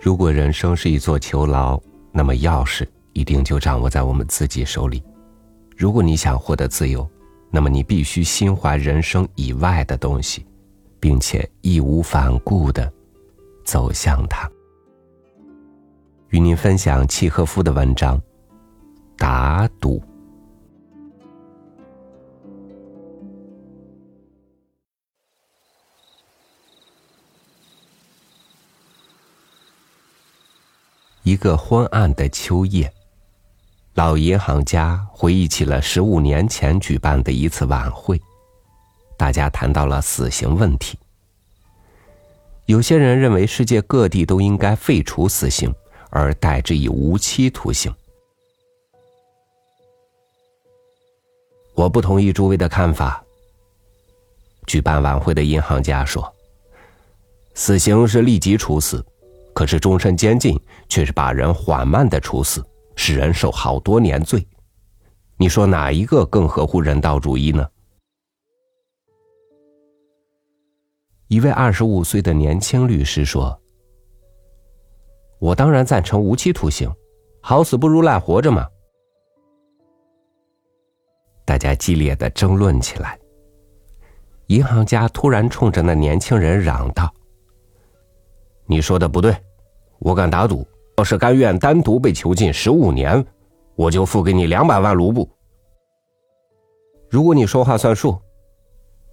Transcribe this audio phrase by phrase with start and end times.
[0.00, 1.80] 如果人生是一座囚牢，
[2.12, 5.02] 那么钥匙一定就掌握在我们自己手里。
[5.76, 7.08] 如果你想获得自由，
[7.50, 10.44] 那么你必须心怀人生以外的东西，
[11.00, 12.92] 并且义无反顾的
[13.64, 14.50] 走向它。
[16.28, 18.18] 与您分享契诃夫的文章
[19.16, 19.98] 《打赌》。
[31.34, 32.88] 一个昏暗的秋夜，
[33.94, 38.20] 老银行家回忆起了十五年前举办的一次晚会，
[39.16, 40.96] 大家谈到了死刑问题。
[42.66, 45.74] 有些人认为世界各地都应该废除死刑，
[46.08, 47.92] 而代之以无期徒刑。
[51.74, 53.20] 我不同意诸位的看法。
[54.68, 56.32] 举办晚会的银行家说
[57.54, 59.04] ：“死刑是立即处死。”
[59.54, 62.62] 可是终身监禁却是把人缓慢的处死，
[62.96, 64.46] 使人受好多年罪。
[65.36, 67.66] 你说哪一个更合乎人道主义呢？
[71.28, 73.58] 一位二十五岁的年轻律师说
[75.40, 76.92] ：“我当然赞成无期徒刑，
[77.40, 78.66] 好死不如赖活着嘛。”
[81.46, 83.18] 大家激烈的争论起来。
[84.48, 87.12] 银行家突然冲着那年轻人嚷道。
[88.66, 89.36] 你说的不对，
[89.98, 93.24] 我敢打赌，要是甘愿单独被囚禁十五年，
[93.76, 95.28] 我就付给你两百万卢布。
[97.10, 98.18] 如果你说话算数，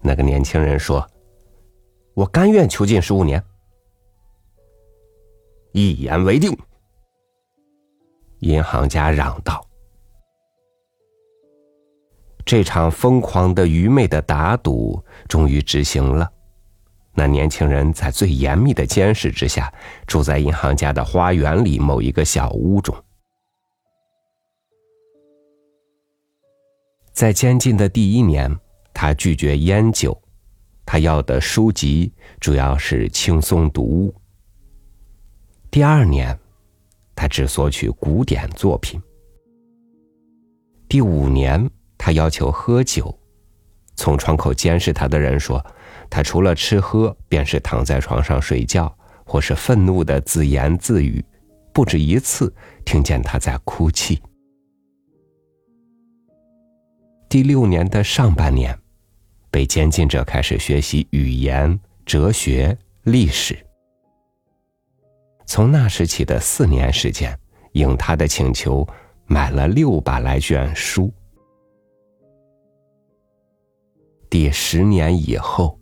[0.00, 1.06] 那个年轻人说
[2.14, 3.42] ：“我甘愿囚禁十五年。”
[5.72, 6.56] 一言为定。
[8.38, 9.64] 银行家嚷道
[12.46, 16.30] ：“这场疯狂的、愚昧的打赌终于执行了。”
[17.14, 19.72] 那年轻人在最严密的监视之下，
[20.06, 22.94] 住在银行家的花园里某一个小屋中。
[27.12, 28.58] 在监禁的第一年，
[28.94, 30.18] 他拒绝烟酒，
[30.86, 32.10] 他要的书籍
[32.40, 34.14] 主要是轻松读物。
[35.70, 36.36] 第二年，
[37.14, 39.00] 他只索取古典作品。
[40.88, 43.14] 第五年，他要求喝酒，
[43.96, 45.62] 从窗口监视他的人说。
[46.14, 51.24] 他除了吃喝，便是躺在床上睡觉，或是愤怒的自言自语，
[51.72, 52.52] 不止一次
[52.84, 54.22] 听见他在哭泣。
[57.30, 58.78] 第六年的上半年，
[59.50, 63.56] 被监禁者开始学习语言、哲学、历史。
[65.46, 67.34] 从那时起的四年时间，
[67.72, 68.86] 应他的请求，
[69.24, 71.10] 买了六百来卷书。
[74.28, 75.78] 第十年以后。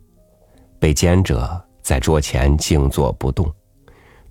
[0.81, 3.53] 被监者在桌前静坐不动，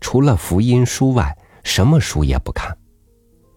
[0.00, 2.76] 除了福音书外，什么书也不看。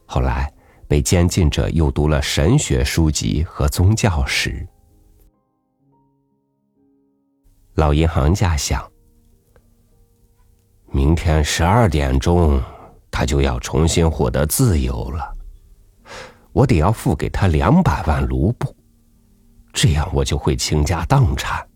[0.06, 0.54] 后来
[0.88, 4.68] 被监禁者又读了神学书籍和宗教史。
[7.74, 8.88] 老银行家想：
[10.92, 12.62] 明天十二点钟，
[13.10, 15.36] 他就要重新获得自由了，
[16.52, 18.72] 我得要付给他两百万卢布，
[19.74, 21.68] 这样我就会倾家荡产。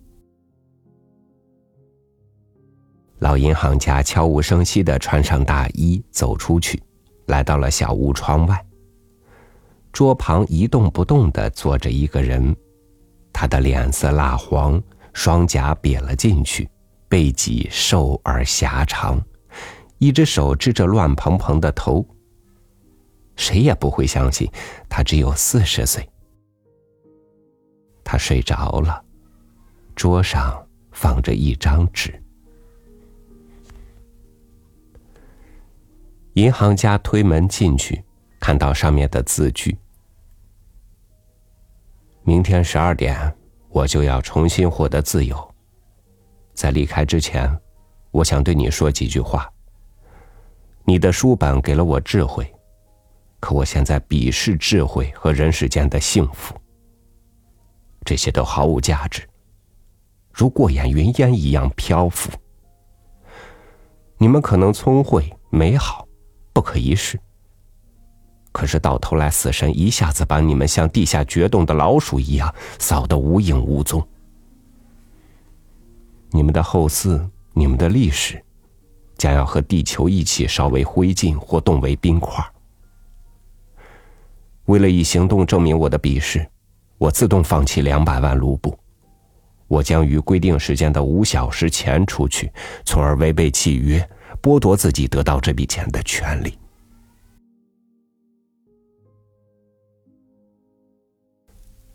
[3.19, 6.81] 老银行家悄无声息的穿上大衣，走出去，
[7.25, 8.63] 来到了小屋窗外。
[9.91, 12.55] 桌旁一动不动的坐着一个人，
[13.33, 14.81] 他的脸色蜡黄，
[15.13, 16.69] 双颊瘪了进去，
[17.09, 19.19] 背脊瘦而狭长，
[19.97, 22.05] 一只手支着乱蓬蓬的头。
[23.35, 24.47] 谁也不会相信
[24.87, 26.07] 他只有四十岁。
[28.03, 29.03] 他睡着了，
[29.95, 32.23] 桌上放着一张纸。
[36.37, 38.03] 银行家推门进去，
[38.39, 39.75] 看到上面的字句
[42.21, 43.35] ：“明天十二点，
[43.69, 45.55] 我就要重新获得自由。
[46.53, 47.51] 在离开之前，
[48.11, 49.51] 我想对你说几句话。
[50.85, 52.47] 你的书本给了我智慧，
[53.39, 56.53] 可我现在鄙视智慧和人世间的幸福。
[58.05, 59.27] 这些都毫无价值，
[60.31, 62.29] 如过眼云烟一样漂浮。
[64.19, 66.05] 你们可能聪慧美好。”
[66.57, 67.19] 不可一世。
[68.51, 74.03] 可是到头来，死神一下子把你们像地下掘洞的老鼠一样扫得无影无踪。
[76.31, 77.23] 你们的后嗣，
[77.53, 78.43] 你们的历史，
[79.19, 82.43] 将要和地球一起烧为灰烬或冻为冰块。
[84.65, 86.43] 为了以行动证明我的鄙视，
[86.97, 88.75] 我自动放弃两百万卢布。
[89.67, 92.51] 我将于规定时间的五小时前出去，
[92.83, 94.09] 从而违背契约，
[94.41, 96.57] 剥夺自己得到这笔钱的权利。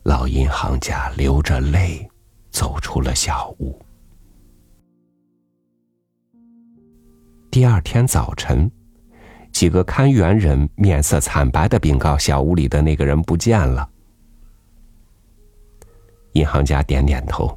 [0.05, 2.11] 老银行家流着泪
[2.51, 3.81] 走出了小屋。
[7.51, 8.71] 第二天早晨，
[9.53, 13.89] 几个看园人面色惨白的禀告：小屋里的那个人不见了。
[16.33, 17.57] 银行家点点头，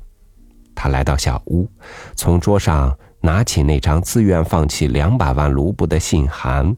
[0.76, 1.68] 他来到小屋，
[2.16, 6.78] 从桌上拿起那张自愿放弃两百万卢布的信函，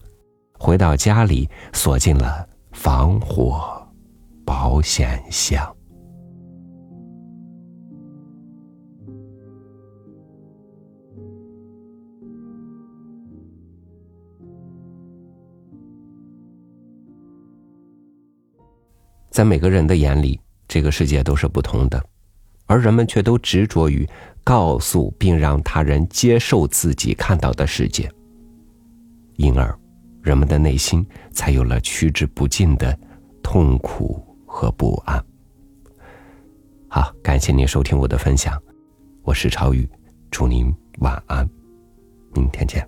[0.57, 3.85] 回到家里锁进了防火
[4.45, 5.75] 保险箱。
[19.29, 20.39] 在每个人的眼里。
[20.69, 22.03] 这个世界都是不同的，
[22.65, 24.05] 而人们却都执着于
[24.47, 28.09] 告诉并让他人接受自己看到的世界，
[29.35, 29.77] 因而
[30.21, 32.97] 人们的内心才有了趋之不尽的
[33.44, 35.21] 痛苦和不安。
[36.88, 38.57] 好，感谢您收听我的分享，
[39.21, 39.85] 我是超宇，
[40.31, 41.45] 祝您晚安。
[42.33, 42.88] 明天见